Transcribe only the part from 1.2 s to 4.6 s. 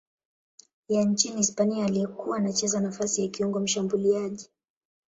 Hispania aliyekuwa anacheza nafasi ya kiungo mshambuliaji.